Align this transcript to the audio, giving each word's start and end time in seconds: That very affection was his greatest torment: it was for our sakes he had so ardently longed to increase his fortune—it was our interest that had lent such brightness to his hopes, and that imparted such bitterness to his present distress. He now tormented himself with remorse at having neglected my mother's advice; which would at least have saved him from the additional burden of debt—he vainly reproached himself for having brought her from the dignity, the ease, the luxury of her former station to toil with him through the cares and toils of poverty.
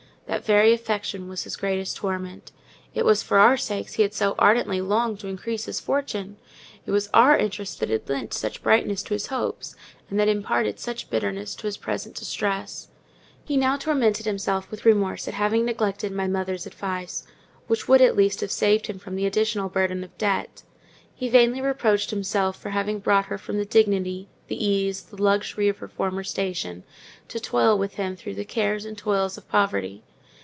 That 0.27 0.45
very 0.45 0.71
affection 0.71 1.27
was 1.27 1.43
his 1.43 1.57
greatest 1.57 1.97
torment: 1.97 2.53
it 2.93 3.03
was 3.03 3.21
for 3.21 3.37
our 3.37 3.57
sakes 3.57 3.95
he 3.95 4.03
had 4.03 4.13
so 4.13 4.33
ardently 4.39 4.79
longed 4.79 5.19
to 5.19 5.27
increase 5.27 5.65
his 5.65 5.81
fortune—it 5.81 6.89
was 6.89 7.09
our 7.13 7.37
interest 7.37 7.81
that 7.81 7.89
had 7.89 8.07
lent 8.07 8.33
such 8.33 8.63
brightness 8.63 9.03
to 9.03 9.13
his 9.13 9.27
hopes, 9.27 9.75
and 10.09 10.17
that 10.17 10.29
imparted 10.29 10.79
such 10.79 11.09
bitterness 11.09 11.53
to 11.55 11.67
his 11.67 11.75
present 11.75 12.15
distress. 12.15 12.87
He 13.43 13.57
now 13.57 13.75
tormented 13.75 14.25
himself 14.25 14.71
with 14.71 14.85
remorse 14.85 15.27
at 15.27 15.33
having 15.33 15.65
neglected 15.65 16.13
my 16.13 16.27
mother's 16.27 16.65
advice; 16.65 17.27
which 17.67 17.89
would 17.89 18.01
at 18.01 18.15
least 18.15 18.39
have 18.39 18.51
saved 18.53 18.87
him 18.87 18.99
from 18.99 19.15
the 19.17 19.25
additional 19.25 19.67
burden 19.67 20.01
of 20.01 20.17
debt—he 20.17 21.27
vainly 21.27 21.59
reproached 21.59 22.09
himself 22.09 22.55
for 22.57 22.69
having 22.69 22.99
brought 22.99 23.25
her 23.25 23.37
from 23.37 23.57
the 23.57 23.65
dignity, 23.65 24.29
the 24.47 24.65
ease, 24.65 25.01
the 25.01 25.21
luxury 25.21 25.67
of 25.67 25.79
her 25.79 25.89
former 25.89 26.23
station 26.23 26.83
to 27.27 27.37
toil 27.37 27.77
with 27.77 27.95
him 27.95 28.15
through 28.15 28.35
the 28.35 28.45
cares 28.45 28.85
and 28.85 28.97
toils 28.97 29.37
of 29.37 29.49
poverty. 29.49 30.03